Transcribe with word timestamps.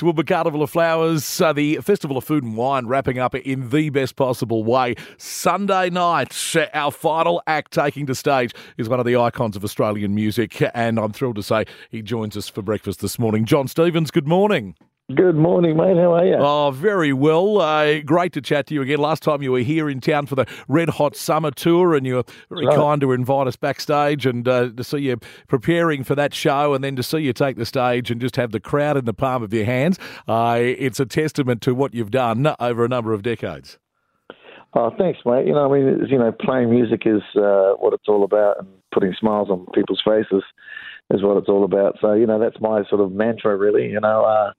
Toowoomba 0.00 0.26
Carnival 0.26 0.62
of 0.62 0.70
Flowers, 0.70 1.42
uh, 1.42 1.52
the 1.52 1.76
Festival 1.82 2.16
of 2.16 2.24
Food 2.24 2.42
and 2.42 2.56
Wine 2.56 2.86
wrapping 2.86 3.18
up 3.18 3.34
in 3.34 3.68
the 3.68 3.90
best 3.90 4.16
possible 4.16 4.64
way. 4.64 4.94
Sunday 5.18 5.90
night, 5.90 6.34
our 6.72 6.90
final 6.90 7.42
act 7.46 7.74
taking 7.74 8.06
to 8.06 8.14
stage 8.14 8.54
is 8.78 8.88
one 8.88 8.98
of 8.98 9.04
the 9.04 9.16
icons 9.16 9.56
of 9.56 9.64
Australian 9.64 10.14
music, 10.14 10.62
and 10.72 10.98
I'm 10.98 11.12
thrilled 11.12 11.36
to 11.36 11.42
say 11.42 11.66
he 11.90 12.00
joins 12.00 12.34
us 12.34 12.48
for 12.48 12.62
breakfast 12.62 13.02
this 13.02 13.18
morning. 13.18 13.44
Jon 13.44 13.68
Stevens, 13.68 14.10
good 14.10 14.26
morning. 14.26 14.74
Good 15.14 15.34
morning, 15.34 15.76
mate. 15.76 15.96
How 15.96 16.14
are 16.14 16.24
you? 16.24 16.36
Oh, 16.38 16.70
very 16.70 17.12
well. 17.12 17.60
Uh, 17.60 18.00
great 18.00 18.32
to 18.34 18.40
chat 18.40 18.66
to 18.66 18.74
you 18.74 18.82
again. 18.82 18.98
Last 18.98 19.24
time 19.24 19.42
you 19.42 19.50
were 19.50 19.60
here 19.60 19.90
in 19.90 20.00
town 20.00 20.26
for 20.26 20.36
the 20.36 20.46
Red 20.68 20.88
Hot 20.90 21.16
Summer 21.16 21.50
Tour, 21.50 21.94
and 21.96 22.06
you 22.06 22.16
were 22.16 22.24
very 22.48 22.66
right. 22.66 22.76
kind 22.76 23.00
to 23.00 23.10
invite 23.10 23.48
us 23.48 23.56
backstage 23.56 24.24
and 24.24 24.46
uh, 24.46 24.68
to 24.68 24.84
see 24.84 24.98
you 24.98 25.16
preparing 25.48 26.04
for 26.04 26.14
that 26.14 26.32
show, 26.32 26.74
and 26.74 26.84
then 26.84 26.94
to 26.94 27.02
see 27.02 27.18
you 27.18 27.32
take 27.32 27.56
the 27.56 27.66
stage 27.66 28.10
and 28.10 28.20
just 28.20 28.36
have 28.36 28.52
the 28.52 28.60
crowd 28.60 28.96
in 28.96 29.04
the 29.04 29.14
palm 29.14 29.42
of 29.42 29.52
your 29.52 29.64
hands. 29.64 29.98
Uh, 30.28 30.58
it's 30.60 31.00
a 31.00 31.06
testament 31.06 31.60
to 31.62 31.74
what 31.74 31.92
you've 31.92 32.12
done 32.12 32.54
over 32.60 32.84
a 32.84 32.88
number 32.88 33.12
of 33.12 33.22
decades. 33.22 33.78
Oh, 34.74 34.94
thanks, 34.96 35.18
mate. 35.26 35.46
You 35.46 35.54
know, 35.54 35.72
I 35.72 35.76
mean, 35.76 36.06
you 36.08 36.18
know, 36.18 36.30
playing 36.30 36.70
music 36.70 37.02
is 37.06 37.22
uh, 37.36 37.72
what 37.78 37.94
it's 37.94 38.06
all 38.06 38.22
about, 38.22 38.60
and 38.60 38.68
putting 38.92 39.12
smiles 39.18 39.48
on 39.50 39.66
people's 39.74 40.02
faces 40.04 40.44
is 41.10 41.22
what 41.22 41.36
it's 41.36 41.48
all 41.48 41.64
about. 41.64 41.96
So, 42.00 42.12
you 42.12 42.26
know, 42.26 42.38
that's 42.38 42.60
my 42.60 42.84
sort 42.88 43.00
of 43.00 43.10
mantra, 43.10 43.56
really. 43.56 43.88
You 43.88 43.98
know 43.98 44.22
uh, 44.22 44.52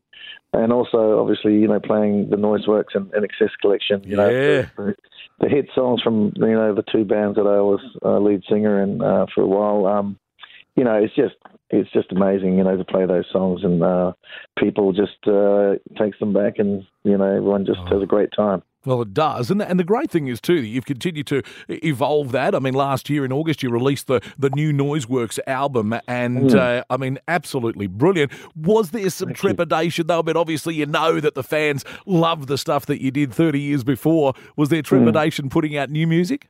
and 0.54 0.74
also 0.74 1.20
obviously 1.20 1.54
you 1.54 1.68
know 1.68 1.80
playing 1.80 2.30
the 2.30 2.36
Noiseworks 2.36 2.96
and, 2.96 3.12
and 3.14 3.26
INXS 3.26 3.52
Collection. 3.62 4.04
You 4.04 4.12
yeah. 4.12 4.16
know, 4.16 4.66
the, 4.78 4.96
the, 5.40 5.50
hit 5.50 5.70
songs 5.74 6.02
from 6.02 6.34
you 6.36 6.54
know 6.54 6.74
the 6.76 6.84
two 6.84 7.06
bands 7.06 7.36
that 7.38 7.48
I 7.48 7.62
was 7.62 7.82
uh, 8.04 8.20
lead 8.20 8.44
singer 8.50 8.82
in 8.82 9.02
uh, 9.02 9.26
for 9.34 9.42
a 9.42 9.48
while. 9.48 9.86
Um, 9.86 10.18
you 10.76 10.84
know, 10.84 10.96
it's 10.96 11.16
just 11.16 11.36
it's 11.70 11.92
just 11.92 12.12
amazing, 12.12 12.58
you 12.58 12.64
know, 12.64 12.76
to 12.76 12.84
play 12.84 13.06
those 13.06 13.26
songs 13.32 13.64
and 13.64 13.82
uh, 13.84 14.14
people 14.58 14.92
just 14.94 15.26
uh, 15.28 15.76
takes 15.98 16.20
them 16.20 16.34
back, 16.34 16.60
and 16.60 16.86
you 17.04 17.18
know 17.18 17.26
everyone 17.26 17.66
just 17.66 17.80
oh. 17.88 17.94
has 17.94 18.04
a 18.04 18.08
great 18.08 18.30
time. 18.36 18.62
Well, 18.84 19.04
it 19.04 19.14
does, 19.14 19.52
and 19.52 19.62
and 19.62 19.80
the 19.80 19.84
great 19.84 20.10
thing 20.10 20.28
is 20.28 20.42
too 20.42 20.60
that 20.60 20.68
you've 20.68 20.86
continued 20.86 21.28
to 21.28 21.44
evolve 21.70 22.32
that. 22.32 22.56
I 22.56 22.60
mean, 22.60 22.74
last 22.74 23.12
year 23.12 23.24
in 23.24 23.32
August 23.32 23.62
you 23.62 23.70
released 23.70 24.08
the 24.08 24.22
the 24.40 24.50
new 24.50 24.74
Noiseworks 24.74 25.38
album, 25.46 25.94
and 26.08 26.50
mm. 26.50 26.56
uh, 26.56 26.84
I 26.90 26.98
mean, 26.98 27.20
absolutely 27.28 27.86
brilliant. 27.86 28.32
Was 28.56 28.90
there 28.90 29.08
some 29.12 29.30
Thank 29.30 29.38
trepidation 29.38 30.06
you. 30.06 30.08
though? 30.08 30.24
But 30.24 30.36
obviously, 30.36 30.74
you 30.74 30.88
know 30.88 31.20
that 31.20 31.36
the 31.36 31.44
fans 31.44 31.86
love 32.08 32.48
the 32.48 32.58
stuff 32.58 32.88
that 32.88 33.02
you 33.02 33.12
did 33.12 33.32
thirty 33.32 33.60
years 33.60 33.84
before. 33.84 34.34
Was 34.56 34.70
there 34.70 34.82
mm. 34.82 34.86
trepidation 34.86 35.46
mm. 35.46 35.52
putting 35.52 35.78
out 35.78 35.92
new 35.92 36.08
music? 36.08 36.48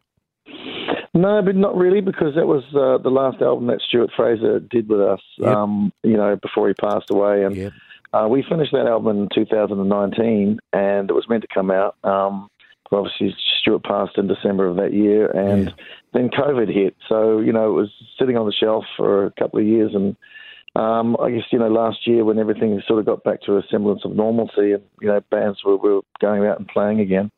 No, 1.13 1.41
but 1.41 1.57
not 1.57 1.75
really, 1.75 1.99
because 1.99 2.35
that 2.35 2.47
was 2.47 2.63
uh, 2.73 2.97
the 3.03 3.09
last 3.09 3.41
album 3.41 3.67
that 3.67 3.81
Stuart 3.81 4.11
Fraser 4.15 4.61
did 4.61 4.87
with 4.87 5.01
us. 5.01 5.19
Yep. 5.37 5.53
Um, 5.53 5.91
you 6.03 6.15
know, 6.15 6.37
before 6.41 6.69
he 6.69 6.73
passed 6.75 7.09
away, 7.11 7.43
and. 7.43 7.55
Yep 7.57 7.73
uh, 8.13 8.27
we 8.29 8.43
finished 8.47 8.71
that 8.73 8.87
album 8.87 9.21
in 9.21 9.29
2019, 9.33 10.59
and 10.73 11.09
it 11.09 11.13
was 11.13 11.27
meant 11.29 11.43
to 11.43 11.47
come 11.53 11.71
out. 11.71 11.95
Um, 12.03 12.49
obviously, 12.91 13.33
Stuart 13.61 13.83
passed 13.83 14.17
in 14.17 14.27
December 14.27 14.67
of 14.67 14.75
that 14.77 14.93
year, 14.93 15.27
and 15.27 15.65
yeah. 15.65 15.73
then 16.13 16.29
COVID 16.29 16.73
hit. 16.73 16.95
So 17.07 17.39
you 17.39 17.53
know, 17.53 17.69
it 17.69 17.73
was 17.73 17.89
sitting 18.19 18.37
on 18.37 18.45
the 18.45 18.53
shelf 18.53 18.83
for 18.97 19.25
a 19.25 19.31
couple 19.31 19.59
of 19.59 19.65
years, 19.65 19.91
and 19.93 20.17
um, 20.75 21.15
I 21.21 21.31
guess 21.31 21.45
you 21.51 21.59
know, 21.59 21.69
last 21.69 22.05
year 22.05 22.25
when 22.25 22.37
everything 22.37 22.81
sort 22.85 22.99
of 22.99 23.05
got 23.05 23.23
back 23.23 23.41
to 23.43 23.57
a 23.57 23.63
semblance 23.71 24.01
of 24.03 24.15
normalcy, 24.15 24.73
and 24.73 24.83
you 24.99 25.07
know, 25.07 25.21
bands 25.31 25.59
were, 25.63 25.77
were 25.77 26.01
going 26.19 26.45
out 26.45 26.59
and 26.59 26.67
playing 26.67 26.99
again. 26.99 27.31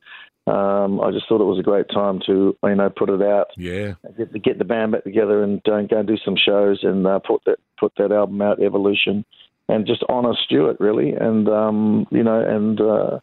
Um, 0.45 0.99
I 0.99 1.11
just 1.11 1.29
thought 1.29 1.39
it 1.39 1.45
was 1.45 1.59
a 1.59 1.63
great 1.63 1.87
time 1.89 2.19
to 2.25 2.57
you 2.63 2.75
know 2.75 2.89
put 2.89 3.09
it 3.09 3.21
out, 3.21 3.47
yeah, 3.57 3.93
get, 4.17 4.43
get 4.43 4.57
the 4.57 4.65
band 4.65 4.91
back 4.91 5.03
together 5.03 5.43
and 5.43 5.61
uh, 5.67 5.81
go 5.83 5.99
and 5.99 6.07
do 6.07 6.17
some 6.25 6.35
shows 6.35 6.79
and 6.81 7.05
uh, 7.05 7.19
put 7.19 7.41
that 7.45 7.59
put 7.79 7.93
that 7.97 8.11
album 8.11 8.41
out, 8.41 8.61
Evolution 8.61 9.23
and 9.69 9.87
just 9.87 10.03
honour 10.09 10.33
Stuart 10.45 10.77
really, 10.79 11.13
and 11.13 11.47
um, 11.49 12.07
you 12.11 12.23
know, 12.23 12.41
and 12.41 12.79
uh, 12.81 13.19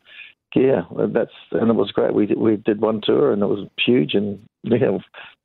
yeah, 0.55 0.82
that's 1.12 1.32
and 1.52 1.70
it 1.70 1.74
was 1.74 1.92
great. 1.92 2.14
We 2.14 2.27
did, 2.27 2.38
we 2.38 2.56
did 2.56 2.80
one 2.80 3.00
tour 3.02 3.32
and 3.32 3.42
it 3.42 3.47
was 3.47 3.69
huge, 3.84 4.14
and 4.14 4.41
yeah, 4.64 4.98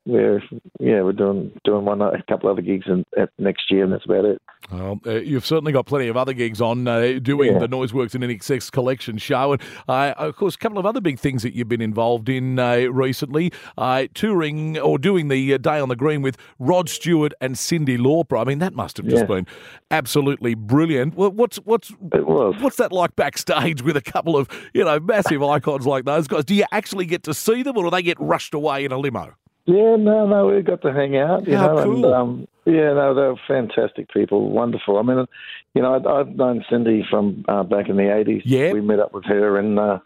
we're 0.06 0.44
yeah 0.80 1.02
we're 1.02 1.14
doing 1.14 1.52
doing 1.64 1.84
one 1.86 2.02
a 2.02 2.22
couple 2.30 2.50
other 2.50 2.62
gigs 2.62 2.86
in, 2.88 3.06
next 3.40 3.72
year, 3.72 3.84
and 3.84 3.92
that's 3.92 4.06
about 4.06 4.26
it. 4.26 4.42
Well, 4.72 5.00
uh, 5.06 5.16
you've 5.16 5.46
certainly 5.46 5.72
got 5.72 5.86
plenty 5.86 6.08
of 6.08 6.18
other 6.18 6.34
gigs 6.34 6.62
on 6.62 6.88
uh, 6.88 7.20
doing 7.22 7.54
yeah. 7.54 7.60
the 7.60 7.68
Noiseworks 7.68 8.16
and 8.16 8.24
INXS 8.24 8.72
collection 8.72 9.18
show, 9.18 9.54
and 9.54 9.62
uh, 9.88 10.14
of 10.18 10.36
course 10.36 10.56
a 10.56 10.58
couple 10.58 10.78
of 10.78 10.86
other 10.86 11.02
big 11.02 11.20
things 11.20 11.44
that 11.44 11.54
you've 11.54 11.70
been 11.70 11.82
involved 11.82 12.30
in 12.30 12.60
uh, 12.60 12.86
recently, 12.92 13.52
uh, 13.78 14.06
touring 14.14 14.78
or 14.78 14.98
doing 14.98 15.28
the 15.28 15.54
uh, 15.54 15.58
Day 15.58 15.80
on 15.80 15.90
the 15.90 15.96
Green 15.96 16.22
with 16.22 16.38
Rod 16.60 16.90
Stewart 16.90 17.34
and 17.42 17.56
Cyndi 17.56 17.98
Lauper. 17.98 18.40
I 18.40 18.44
mean 18.44 18.60
that 18.60 18.74
must 18.74 18.98
have 18.98 19.08
just 19.08 19.24
yeah. 19.24 19.36
been 19.36 19.48
absolutely 19.92 20.56
brilliant. 20.56 21.16
What's 21.16 21.58
what's 21.58 21.90
what's 21.90 22.78
that 22.78 22.92
like 22.92 23.16
backstage 23.16 23.82
with 23.82 23.98
a 23.98 24.02
couple 24.02 24.38
of 24.38 24.48
you 24.74 24.84
know 24.84 25.00
massive 25.00 25.42
icons 25.42 25.88
like 25.88 26.06
those 26.06 26.28
guys? 26.28 26.46
Do 26.46 26.54
you 26.56 26.66
actually 26.72 27.06
get 27.06 27.24
to 27.24 27.34
see 27.34 27.64
them, 27.64 27.78
or 27.78 27.86
do 27.86 27.90
they 27.90 28.04
get 28.04 28.20
rushed 28.20 28.54
away 28.54 28.86
in 28.86 28.92
a 28.92 28.98
limo? 28.98 29.36
Yeah, 29.66 29.96
no, 29.96 30.28
no, 30.28 30.48
we 30.48 30.62
got 30.62 30.84
to 30.84 30.94
hang 30.94 31.18
out, 31.18 31.48
you 31.48 31.58
How 31.58 31.74
know, 31.74 31.84
cool. 31.84 32.06
and 32.06 32.14
um, 32.14 32.48
yeah, 32.66 32.94
no, 32.94 33.16
they're 33.16 33.36
fantastic 33.48 34.12
people, 34.14 34.50
wonderful. 34.52 34.98
I 34.98 35.02
mean, 35.02 35.26
you 35.74 35.82
know, 35.82 35.96
I've, 35.96 36.06
I've 36.06 36.36
known 36.36 36.64
Cyndi 36.72 37.02
from 37.10 37.44
uh, 37.48 37.64
back 37.64 37.90
in 37.90 37.98
the 37.98 38.16
eighties. 38.16 38.44
Yeah, 38.46 38.74
we 38.74 38.82
met 38.82 39.00
up 39.00 39.14
with 39.14 39.26
her 39.26 39.60
in 39.60 39.80
uh, 39.80 40.00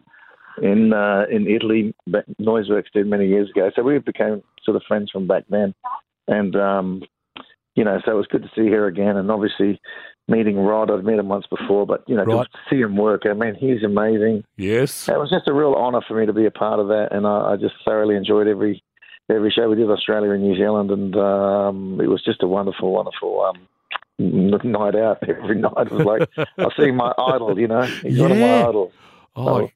in 0.61 0.93
uh, 0.93 1.25
in 1.29 1.47
Italy. 1.47 1.93
Noiseworks 2.39 2.91
did 2.93 3.07
many 3.07 3.27
years 3.27 3.49
ago, 3.49 3.69
so 3.75 3.83
we 3.83 3.99
became 3.99 4.41
sort 4.63 4.77
of 4.77 4.83
friends 4.87 5.11
from 5.11 5.27
back 5.27 5.43
then, 5.49 5.73
and 6.29 6.55
um, 6.55 7.01
you 7.75 7.83
know, 7.83 7.99
so 8.05 8.11
it 8.11 8.15
was 8.15 8.27
good 8.27 8.43
to 8.43 8.51
see 8.55 8.69
her 8.69 8.87
again, 8.87 9.17
and 9.17 9.29
obviously 9.29 9.81
meeting 10.29 10.57
Rod. 10.57 10.89
I'd 10.89 11.03
met 11.03 11.19
him 11.19 11.27
once 11.27 11.47
before, 11.47 11.85
but 11.85 12.03
you 12.07 12.15
know, 12.15 12.23
right. 12.23 12.47
to 12.49 12.59
see 12.69 12.81
him 12.81 12.95
work, 12.95 13.23
I 13.25 13.33
mean, 13.33 13.55
he's 13.55 13.83
amazing. 13.83 14.45
Yes, 14.55 15.09
it 15.09 15.17
was 15.17 15.29
just 15.29 15.49
a 15.49 15.53
real 15.53 15.73
honour 15.73 16.01
for 16.07 16.17
me 16.17 16.25
to 16.25 16.33
be 16.33 16.45
a 16.45 16.51
part 16.51 16.79
of 16.79 16.87
that, 16.87 17.09
and 17.11 17.27
I, 17.27 17.53
I 17.53 17.55
just 17.57 17.75
thoroughly 17.85 18.15
enjoyed 18.15 18.47
every 18.47 18.83
every 19.29 19.51
show 19.51 19.69
we 19.69 19.75
did 19.75 19.89
Australia 19.89 20.31
and 20.31 20.43
New 20.43 20.55
Zealand, 20.55 20.91
and 20.91 21.15
um, 21.15 21.99
it 22.01 22.07
was 22.07 22.23
just 22.23 22.43
a 22.43 22.47
wonderful, 22.47 22.91
wonderful 22.91 23.41
um, 23.41 23.59
night 24.19 24.95
out. 24.95 25.17
Every 25.27 25.59
night 25.59 25.73
it 25.77 25.91
was 25.91 26.05
like 26.05 26.29
I 26.57 26.67
see 26.77 26.91
my 26.91 27.13
idol, 27.17 27.59
you 27.59 27.67
know, 27.67 27.83
he's 27.83 28.17
yeah. 28.17 28.21
one 28.21 28.31
of 28.31 28.37
my 28.37 28.61
idols. 28.67 28.93
Oh, 29.35 29.45
so, 29.45 29.71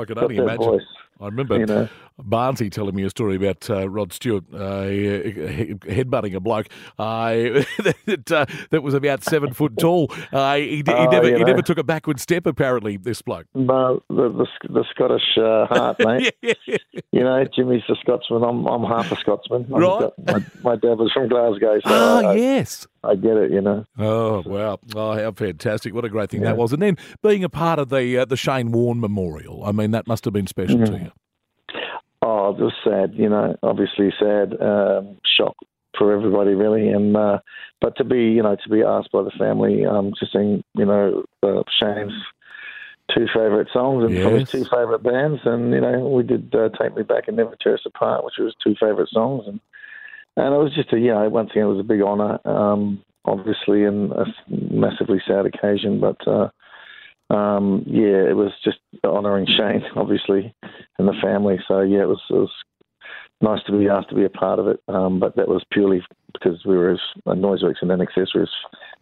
I 0.00 0.04
could 0.04 0.18
only 0.18 0.36
imagine. 0.36 0.56
Voice. 0.56 0.82
I 1.20 1.26
remember 1.26 1.58
you 1.58 1.66
know. 1.66 1.88
Barnsey 2.22 2.70
telling 2.70 2.94
me 2.94 3.02
a 3.02 3.10
story 3.10 3.36
about 3.36 3.68
uh, 3.68 3.88
Rod 3.88 4.12
Stewart 4.12 4.44
uh, 4.52 4.84
headbutting 4.84 6.34
a 6.34 6.40
bloke 6.40 6.66
uh, 6.98 7.28
that, 8.06 8.32
uh, 8.32 8.46
that 8.70 8.82
was 8.82 8.94
about 8.94 9.22
seven 9.22 9.52
foot 9.52 9.76
tall. 9.78 10.12
Uh, 10.32 10.56
he, 10.56 10.76
he, 10.76 10.84
oh, 10.88 11.06
never, 11.10 11.36
he 11.36 11.44
never 11.44 11.62
took 11.62 11.78
a 11.78 11.84
backward 11.84 12.20
step, 12.20 12.46
apparently, 12.46 12.96
this 12.96 13.20
bloke. 13.22 13.46
No, 13.54 14.02
the, 14.08 14.28
the, 14.28 14.46
the 14.68 14.84
Scottish 14.90 15.36
uh, 15.36 15.66
heart, 15.66 15.98
mate. 16.00 16.34
yeah. 16.42 16.76
You 17.12 17.24
know, 17.24 17.44
Jimmy's 17.54 17.82
a 17.88 17.96
Scotsman. 17.96 18.42
I'm, 18.42 18.66
I'm 18.66 18.84
half 18.84 19.12
a 19.12 19.16
Scotsman. 19.16 19.66
Right. 19.68 20.10
My, 20.26 20.44
my, 20.62 20.76
dad 20.76 20.98
was 20.98 21.12
from 21.12 21.28
Glasgow. 21.28 21.80
So 21.80 21.90
oh, 21.90 22.28
I, 22.28 22.34
yes. 22.34 22.86
I 23.06 23.14
get 23.14 23.36
it, 23.36 23.50
you 23.50 23.60
know. 23.60 23.84
Oh, 23.98 24.42
wow. 24.46 24.78
Oh, 24.94 25.12
how 25.12 25.32
fantastic. 25.32 25.94
What 25.94 26.04
a 26.04 26.08
great 26.08 26.30
thing 26.30 26.42
yeah. 26.42 26.48
that 26.48 26.56
was. 26.56 26.72
And 26.72 26.82
then 26.82 26.96
being 27.22 27.44
a 27.44 27.48
part 27.48 27.78
of 27.78 27.88
the, 27.88 28.26
the 28.28 28.36
Shane 28.36 28.72
Warne 28.72 29.00
Memorial, 29.00 29.64
I 29.64 29.72
mean, 29.72 29.92
that 29.92 30.06
must 30.06 30.24
have 30.24 30.34
been 30.34 30.46
special 30.46 30.78
mm. 30.78 30.86
to 30.86 30.98
you. 30.98 31.12
Oh, 32.22 32.50
it 32.50 32.60
was 32.60 32.72
sad, 32.82 33.14
you 33.14 33.28
know, 33.28 33.56
obviously 33.62 34.12
sad, 34.18 34.60
um, 34.60 35.18
shock 35.24 35.56
for 35.96 36.12
everybody 36.12 36.54
really, 36.54 36.88
and 36.88 37.16
uh, 37.16 37.38
but 37.80 37.96
to 37.96 38.04
be, 38.04 38.18
you 38.18 38.42
know, 38.42 38.56
to 38.56 38.68
be 38.68 38.82
asked 38.82 39.12
by 39.12 39.22
the 39.22 39.30
family 39.38 39.84
um, 39.84 40.12
to 40.18 40.26
sing, 40.26 40.62
you 40.74 40.84
know, 40.84 41.24
uh, 41.42 41.62
Shane's 41.80 42.12
two 43.14 43.26
favourite 43.32 43.68
songs 43.72 44.04
and 44.04 44.14
yes. 44.14 44.24
from 44.24 44.38
his 44.38 44.50
two 44.50 44.64
favourite 44.64 45.02
bands, 45.02 45.40
and 45.44 45.72
you 45.72 45.80
know, 45.80 46.08
we 46.08 46.22
did 46.22 46.54
uh, 46.54 46.68
"Take 46.80 46.96
Me 46.96 47.02
Back" 47.02 47.28
and 47.28 47.36
"Never 47.36 47.56
Tear 47.60 47.74
Us 47.74 47.86
Apart," 47.86 48.24
which 48.24 48.34
was 48.38 48.54
two 48.62 48.74
favourite 48.80 49.08
songs, 49.10 49.44
and 49.46 49.60
and 50.36 50.54
it 50.54 50.58
was 50.58 50.74
just 50.74 50.92
a, 50.92 50.98
you 50.98 51.12
know, 51.12 51.28
once 51.28 51.50
again, 51.50 51.64
it 51.64 51.66
was 51.66 51.80
a 51.80 51.84
big 51.84 52.02
honour, 52.02 52.38
um, 52.44 53.02
obviously, 53.24 53.84
and 53.84 54.12
a 54.12 54.24
massively 54.48 55.20
sad 55.26 55.46
occasion, 55.46 56.00
but. 56.00 56.26
Uh, 56.26 56.48
um, 57.28 57.82
yeah, 57.88 58.22
it 58.22 58.36
was 58.36 58.52
just 58.62 58.78
honouring 59.04 59.46
Shane, 59.46 59.82
obviously, 59.96 60.54
and 60.96 61.08
the 61.08 61.14
family. 61.20 61.58
So 61.66 61.80
yeah, 61.80 62.02
it 62.02 62.08
was, 62.08 62.22
it 62.30 62.34
was 62.34 62.52
nice 63.40 63.62
to 63.66 63.76
be 63.76 63.88
asked 63.88 64.10
to 64.10 64.14
be 64.14 64.24
a 64.24 64.30
part 64.30 64.58
of 64.58 64.68
it. 64.68 64.80
Um, 64.88 65.18
but 65.18 65.36
that 65.36 65.48
was 65.48 65.64
purely 65.72 66.02
because 66.40 66.64
we 66.64 66.76
were 66.76 66.90
as 66.90 67.00
Noiseworks 67.26 67.82
and 67.82 68.08
his 68.14 68.48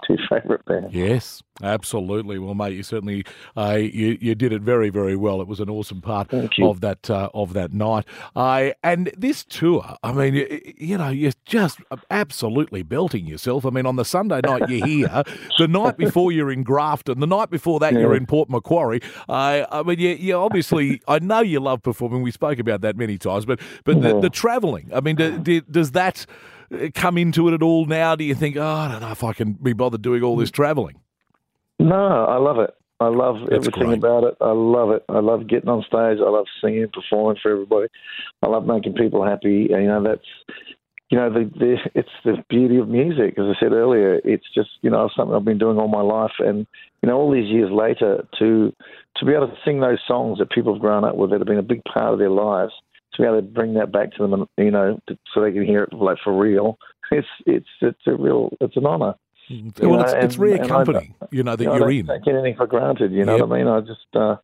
two 0.06 0.16
favourite 0.28 0.64
bands. 0.64 0.94
Yes, 0.94 1.42
absolutely. 1.62 2.38
Well, 2.38 2.54
mate, 2.54 2.74
you 2.74 2.82
certainly 2.82 3.24
uh, 3.56 3.78
you 3.80 4.18
you 4.20 4.34
did 4.34 4.52
it 4.52 4.62
very 4.62 4.90
very 4.90 5.16
well. 5.16 5.40
It 5.40 5.48
was 5.48 5.60
an 5.60 5.70
awesome 5.70 6.00
part 6.00 6.32
of 6.32 6.80
that 6.80 7.10
uh, 7.10 7.30
of 7.34 7.52
that 7.54 7.72
night. 7.72 8.04
Uh, 8.34 8.70
and 8.82 9.10
this 9.16 9.44
tour, 9.44 9.96
I 10.02 10.12
mean, 10.12 10.34
you, 10.34 10.74
you, 10.76 10.98
know, 10.98 11.08
you're 11.08 11.32
just 11.44 11.80
absolutely 12.10 12.82
belting 12.82 13.26
yourself. 13.26 13.64
I 13.66 13.70
mean, 13.70 13.86
on 13.86 13.96
the 13.96 14.04
Sunday 14.04 14.40
night 14.44 14.68
you're 14.68 14.86
here, 14.86 15.22
the 15.58 15.68
night 15.68 15.96
before 15.96 16.32
you're 16.32 16.50
in 16.50 16.62
Grafton, 16.62 17.20
the 17.20 17.26
night 17.26 17.50
before 17.50 17.80
that 17.80 17.92
yeah. 17.92 18.00
you're 18.00 18.16
in 18.16 18.26
Port 18.26 18.50
Macquarie. 18.50 19.00
Uh, 19.28 19.64
I 19.70 19.82
mean, 19.82 19.98
you, 19.98 20.10
you 20.10 20.34
obviously, 20.34 21.00
I 21.08 21.18
know 21.18 21.40
you 21.40 21.60
love 21.60 21.82
performing. 21.82 22.22
We 22.22 22.30
spoke 22.30 22.58
about 22.58 22.80
that 22.82 22.96
many 22.96 23.18
times, 23.18 23.44
but 23.44 23.60
but 23.84 23.96
yeah. 23.96 24.14
the, 24.14 24.20
the 24.22 24.30
travelling. 24.30 24.90
I 24.94 25.00
mean, 25.00 25.16
do, 25.16 25.38
do, 25.38 25.60
does 25.62 25.92
that 25.92 26.26
come 26.94 27.18
into 27.18 27.48
it 27.48 27.54
at 27.54 27.62
all 27.62 27.86
now? 27.86 28.16
Do 28.16 28.24
you 28.24 28.34
think, 28.34 28.56
oh, 28.56 28.62
I 28.62 28.90
don't 28.90 29.00
know 29.00 29.10
if 29.10 29.24
I 29.24 29.32
can 29.32 29.52
be 29.54 29.72
bothered 29.72 30.02
doing 30.02 30.22
all 30.22 30.36
this 30.36 30.50
travelling? 30.50 31.00
No, 31.78 32.24
I 32.24 32.36
love 32.36 32.58
it. 32.58 32.74
I 33.00 33.08
love 33.08 33.36
That's 33.40 33.66
everything 33.66 33.88
great. 33.88 33.98
about 33.98 34.24
it. 34.24 34.36
I 34.40 34.52
love 34.52 34.90
it. 34.90 35.04
I 35.08 35.18
love 35.18 35.48
getting 35.48 35.68
on 35.68 35.82
stage. 35.82 36.18
I 36.24 36.30
love 36.30 36.46
singing, 36.62 36.86
performing 36.92 37.38
for 37.42 37.50
everybody. 37.50 37.88
I 38.42 38.46
love 38.46 38.66
making 38.66 38.94
people 38.94 39.24
happy. 39.24 39.66
You 39.70 39.86
know, 39.86 40.02
that's 40.02 40.24
you 41.10 41.18
know, 41.18 41.30
the, 41.32 41.50
the 41.58 41.76
it's 41.94 42.08
the 42.24 42.42
beauty 42.48 42.78
of 42.78 42.88
music. 42.88 43.34
As 43.38 43.44
I 43.44 43.60
said 43.60 43.72
earlier, 43.72 44.20
it's 44.24 44.46
just 44.54 44.70
you 44.82 44.90
know 44.90 45.10
something 45.14 45.34
I've 45.34 45.44
been 45.44 45.58
doing 45.58 45.78
all 45.78 45.88
my 45.88 46.00
life, 46.00 46.32
and 46.38 46.66
you 47.02 47.08
know, 47.08 47.16
all 47.16 47.30
these 47.30 47.50
years 47.50 47.70
later, 47.70 48.26
to 48.38 48.72
to 49.16 49.24
be 49.24 49.32
able 49.32 49.48
to 49.48 49.56
sing 49.64 49.80
those 49.80 49.98
songs 50.08 50.38
that 50.38 50.50
people 50.50 50.72
have 50.72 50.80
grown 50.80 51.04
up 51.04 51.16
with 51.16 51.30
that 51.30 51.40
have 51.40 51.46
been 51.46 51.58
a 51.58 51.62
big 51.62 51.84
part 51.84 52.14
of 52.14 52.18
their 52.18 52.30
lives, 52.30 52.72
to 53.14 53.22
be 53.22 53.26
able 53.26 53.36
to 53.36 53.42
bring 53.42 53.74
that 53.74 53.92
back 53.92 54.12
to 54.12 54.22
them, 54.22 54.32
and 54.34 54.46
you 54.56 54.70
know, 54.70 54.98
to, 55.08 55.18
so 55.32 55.42
they 55.42 55.52
can 55.52 55.64
hear 55.64 55.84
it 55.84 55.92
like 55.92 56.18
for 56.24 56.36
real. 56.36 56.78
It's 57.10 57.28
it's 57.46 57.66
it's 57.82 58.00
a 58.06 58.14
real 58.16 58.50
it's 58.60 58.76
an 58.78 58.86
honour. 58.86 59.14
well, 59.82 60.00
it's, 60.00 60.14
it's 60.14 60.38
rare 60.38 60.54
and 60.56 60.66
company, 60.68 61.14
you 61.30 61.42
know, 61.42 61.54
that 61.54 61.62
you 61.62 61.68
know, 61.68 61.76
you're 61.76 61.90
I 61.90 61.92
in. 61.92 62.06
don't 62.06 62.18
take 62.24 62.28
anything 62.34 62.56
for 62.56 62.66
granted. 62.66 63.12
You 63.12 63.24
know 63.26 63.36
Yep. 63.36 63.48
what 63.48 63.54
I 63.54 63.58
mean? 63.58 63.68
I 63.68 63.80
just 63.80 64.06
uh, 64.16 64.36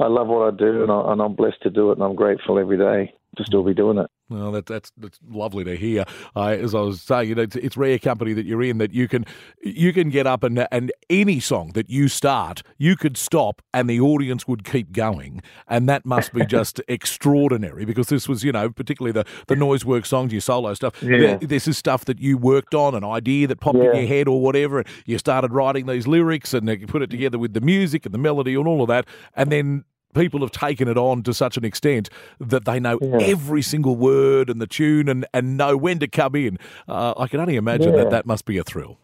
I 0.00 0.06
love 0.08 0.26
what 0.28 0.54
I 0.54 0.56
do, 0.56 0.82
and, 0.82 0.90
I, 0.90 1.12
and 1.12 1.20
I'm 1.20 1.34
blessed 1.34 1.62
to 1.64 1.70
do 1.70 1.90
it, 1.90 1.98
and 1.98 2.02
I'm 2.02 2.14
grateful 2.16 2.58
every 2.58 2.78
day 2.78 3.12
to 3.36 3.44
still 3.44 3.62
be 3.62 3.74
doing 3.74 3.98
it. 3.98 4.10
Well, 4.28 4.50
that, 4.52 4.66
that's 4.66 4.90
that's 4.96 5.20
lovely 5.28 5.62
to 5.64 5.76
hear. 5.76 6.04
Uh, 6.34 6.48
as 6.48 6.74
I 6.74 6.80
was 6.80 7.00
saying, 7.00 7.28
you 7.28 7.34
know, 7.36 7.42
it's, 7.42 7.54
it's 7.56 7.76
rare 7.76 7.98
company 7.98 8.32
that 8.32 8.44
you're 8.44 8.62
in 8.62 8.78
that 8.78 8.92
you 8.92 9.06
can 9.06 9.24
you 9.62 9.92
can 9.92 10.10
get 10.10 10.26
up 10.26 10.42
and 10.42 10.66
and 10.72 10.90
any 11.08 11.38
song 11.38 11.70
that 11.74 11.88
you 11.88 12.08
start, 12.08 12.62
you 12.76 12.96
could 12.96 13.16
stop 13.16 13.62
and 13.72 13.88
the 13.88 14.00
audience 14.00 14.48
would 14.48 14.64
keep 14.64 14.90
going, 14.92 15.42
and 15.68 15.88
that 15.88 16.04
must 16.04 16.32
be 16.32 16.44
just 16.56 16.80
extraordinary 16.88 17.84
because 17.84 18.08
this 18.08 18.28
was, 18.28 18.42
you 18.44 18.52
know, 18.52 18.68
particularly 18.70 19.12
the 19.12 19.24
the 19.46 19.54
Noiseworks 19.54 20.06
songs, 20.06 20.32
your 20.32 20.40
solo 20.40 20.74
stuff. 20.74 21.00
Yeah. 21.02 21.36
th- 21.38 21.40
This 21.48 21.68
is 21.68 21.78
stuff 21.78 22.04
that 22.06 22.18
you 22.18 22.36
worked 22.36 22.74
on, 22.74 22.94
an 22.94 23.04
idea 23.04 23.46
that 23.46 23.60
popped 23.60 23.76
in 23.78 23.84
your 23.84 24.06
head 24.06 24.28
or 24.28 24.40
whatever. 24.40 24.78
and 24.80 24.88
You 25.06 25.18
started 25.18 25.52
writing 25.52 25.86
these 25.86 26.06
lyrics 26.06 26.52
and 26.52 26.68
you 26.68 26.86
put 26.86 27.02
it 27.02 27.10
together 27.10 27.38
with 27.38 27.54
the 27.54 27.60
music 27.60 28.04
and 28.04 28.12
the 28.14 28.18
melody 28.18 28.54
and 28.54 28.66
all 28.66 28.82
of 28.82 28.88
that, 28.88 29.06
and 29.34 29.50
then 29.52 29.84
people 30.16 30.40
have 30.40 30.50
taken 30.50 30.88
it 30.88 30.96
on 30.98 31.22
to 31.24 31.32
such 31.34 31.56
an 31.56 31.64
extent 31.64 32.08
that 32.40 32.64
they 32.64 32.80
know 32.80 32.98
Yeah. 33.00 33.18
every 33.20 33.62
single 33.62 33.94
word 33.96 34.50
and 34.50 34.60
the 34.60 34.66
tune 34.66 35.08
and, 35.08 35.26
and 35.32 35.56
know 35.56 35.76
when 35.76 35.98
to 36.00 36.08
come 36.08 36.34
in. 36.34 36.58
Uh, 36.88 37.14
I 37.16 37.28
can 37.28 37.40
only 37.40 37.56
imagine 37.56 37.94
Yeah. 37.94 38.04
that 38.04 38.10
that 38.10 38.26
must 38.26 38.44
be 38.44 38.58
a 38.58 38.64
thrill. 38.64 38.98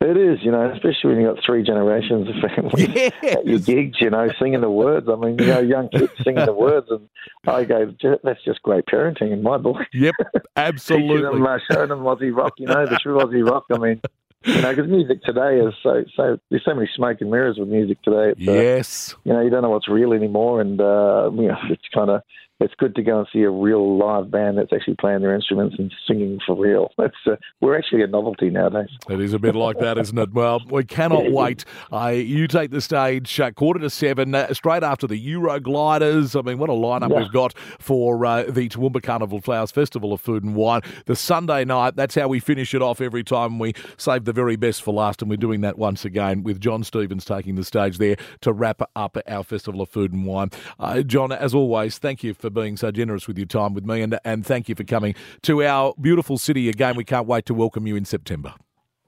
It 0.00 0.16
is, 0.16 0.40
you 0.42 0.50
know, 0.50 0.68
especially 0.72 1.10
when 1.14 1.20
you've 1.20 1.36
got 1.36 1.44
three 1.46 1.62
generations 1.62 2.28
of 2.28 2.34
family 2.50 3.12
at 3.22 3.46
your 3.46 3.58
Yes. 3.58 3.64
gigs, 3.64 4.00
you 4.00 4.10
know, 4.10 4.28
singing 4.40 4.60
the 4.60 4.68
words. 4.68 5.06
I 5.08 5.14
mean, 5.14 5.38
you 5.38 5.46
know, 5.46 5.60
young 5.60 5.88
kids 5.90 6.10
singing 6.24 6.44
the 6.44 6.52
words, 6.52 6.88
and 6.90 7.08
I 7.46 7.62
go, 7.62 7.94
that's 8.24 8.42
just 8.44 8.60
great 8.62 8.84
parenting 8.86 9.30
in 9.32 9.44
my 9.44 9.58
book. 9.58 9.76
Yep, 9.92 10.14
Teaching 10.34 10.42
absolutely. 10.56 11.22
them, 11.22 11.46
uh, 11.46 11.58
showing 11.70 11.90
them 11.90 12.00
Aussie 12.00 12.34
rock, 12.36 12.54
you 12.58 12.66
know, 12.66 12.84
the 12.84 12.96
true 12.96 13.16
Aussie 13.20 13.48
rock. 13.48 13.66
I 13.72 13.78
mean, 13.78 14.00
you 14.44 14.60
know, 14.62 14.74
because 14.74 14.90
music 14.90 15.22
today 15.22 15.58
is 15.58 15.74
so 15.82 16.04
so. 16.16 16.38
There's 16.50 16.64
so 16.64 16.74
many 16.74 16.88
smoke 16.94 17.20
and 17.20 17.30
mirrors 17.30 17.58
with 17.58 17.68
music 17.68 18.00
today. 18.02 18.30
It's, 18.36 18.48
uh, 18.48 18.52
Yes. 18.52 19.14
you 19.24 19.32
know, 19.32 19.40
you 19.40 19.50
don't 19.50 19.62
know 19.62 19.70
what's 19.70 19.88
real 19.88 20.12
anymore, 20.12 20.60
and 20.60 20.80
uh, 20.80 21.30
you 21.34 21.48
know, 21.48 21.56
it's 21.70 21.88
kind 21.94 22.10
of 22.10 22.22
it's 22.62 22.74
good 22.78 22.94
to 22.94 23.02
go 23.02 23.18
and 23.18 23.28
see 23.32 23.42
a 23.42 23.50
real 23.50 23.98
live 23.98 24.30
band 24.30 24.56
that's 24.58 24.72
actually 24.72 24.94
playing 24.96 25.20
their 25.20 25.34
instruments 25.34 25.76
and 25.78 25.92
singing 26.06 26.38
for 26.46 26.56
real. 26.56 26.90
That's 26.98 27.14
uh, 27.26 27.36
we're 27.60 27.76
actually 27.76 28.02
a 28.02 28.06
novelty 28.06 28.48
nowadays. 28.50 28.88
It 29.10 29.20
is 29.20 29.32
a 29.34 29.38
bit 29.38 29.54
like 29.54 29.78
that, 29.80 29.98
isn't 29.98 30.16
it? 30.16 30.32
Well, 30.32 30.60
we 30.70 30.84
cannot 30.84 31.30
wait. 31.32 31.64
Uh, 31.92 32.08
you 32.08 32.46
take 32.46 32.70
the 32.70 32.80
stage 32.80 33.40
uh, 33.40 33.50
quarter 33.50 33.80
to 33.80 33.90
seven, 33.90 34.34
uh, 34.34 34.54
straight 34.54 34.82
after 34.82 35.06
the 35.06 35.20
Eurogliders. 35.20 36.38
I 36.38 36.42
mean, 36.42 36.58
what 36.58 36.70
a 36.70 36.72
lineup 36.72 37.10
Yeah. 37.10 37.18
we've 37.18 37.32
got 37.32 37.54
for 37.78 38.24
uh, 38.24 38.44
the 38.44 38.68
Toowoomba 38.68 39.02
Carnival 39.02 39.40
Flowers 39.40 39.70
Festival 39.72 40.12
of 40.12 40.20
Food 40.20 40.44
and 40.44 40.54
Wine. 40.54 40.82
The 41.06 41.16
Sunday 41.16 41.64
night, 41.64 41.96
that's 41.96 42.14
how 42.14 42.28
we 42.28 42.38
finish 42.40 42.74
it 42.74 42.82
off 42.82 43.00
every 43.00 43.24
time 43.24 43.58
we 43.58 43.72
save 43.96 44.24
the 44.24 44.32
very 44.32 44.56
best 44.56 44.82
for 44.82 44.94
last, 44.94 45.20
and 45.22 45.30
we're 45.30 45.36
doing 45.36 45.60
that 45.62 45.78
once 45.78 46.04
again 46.04 46.42
with 46.42 46.60
Jon 46.60 46.84
Stevens 46.84 47.24
taking 47.24 47.56
the 47.56 47.64
stage 47.64 47.98
there 47.98 48.16
to 48.42 48.52
wrap 48.52 48.82
up 48.94 49.18
our 49.26 49.42
Festival 49.42 49.80
of 49.80 49.88
Food 49.88 50.12
and 50.12 50.26
Wine. 50.26 50.50
Uh, 50.78 51.02
Jon, 51.02 51.32
as 51.32 51.54
always, 51.54 51.98
thank 51.98 52.22
you 52.22 52.34
for 52.34 52.50
being 52.52 52.76
so 52.76 52.90
generous 52.90 53.26
with 53.26 53.38
your 53.38 53.46
time 53.46 53.74
with 53.74 53.84
me, 53.84 54.02
and, 54.02 54.18
and 54.24 54.46
thank 54.46 54.68
you 54.68 54.74
for 54.74 54.84
coming 54.84 55.14
to 55.42 55.62
our 55.62 55.94
beautiful 56.00 56.38
city 56.38 56.68
again. 56.68 56.96
We 56.96 57.04
can't 57.04 57.26
wait 57.26 57.46
to 57.46 57.54
welcome 57.54 57.86
you 57.86 57.96
in 57.96 58.04
September. 58.04 58.54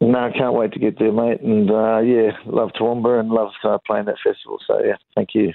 No, 0.00 0.18
I 0.18 0.30
can't 0.36 0.54
wait 0.54 0.72
to 0.72 0.78
get 0.78 0.98
there, 0.98 1.12
mate. 1.12 1.40
And 1.40 1.70
uh, 1.70 2.00
yeah, 2.00 2.32
love 2.46 2.70
Toowoomba 2.78 3.20
and 3.20 3.30
love 3.30 3.52
uh, 3.62 3.78
playing 3.86 4.06
that 4.06 4.16
festival. 4.24 4.58
So 4.66 4.80
yeah, 4.84 4.96
thank 5.14 5.30
you. 5.34 5.52